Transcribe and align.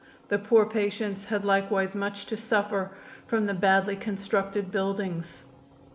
The 0.29 0.39
poor 0.39 0.65
patients 0.65 1.25
had 1.25 1.45
likewise 1.45 1.93
much 1.93 2.25
to 2.25 2.35
suffer 2.35 2.89
from 3.27 3.45
the 3.45 3.53
badly 3.53 3.95
constructed 3.95 4.71
buildings. 4.71 5.43